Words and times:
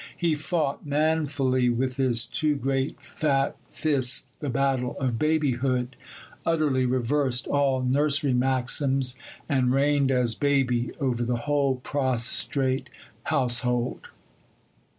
He 0.17 0.33
fought 0.33 0.83
manfully 0.83 1.69
with 1.69 1.97
his 1.97 2.25
two 2.25 2.55
great 2.55 2.99
fat 2.99 3.55
fists 3.67 4.23
the 4.39 4.49
battle 4.49 4.97
of 4.99 5.19
babyhood, 5.19 5.95
utterly 6.43 6.87
reversed 6.87 7.45
all 7.45 7.83
nursery 7.83 8.33
maxims, 8.33 9.15
and 9.47 9.71
reigned 9.71 10.09
as 10.09 10.33
baby 10.33 10.91
over 10.99 11.21
the 11.23 11.35
whole 11.45 11.75
prostrate 11.83 12.89
household. 13.25 14.07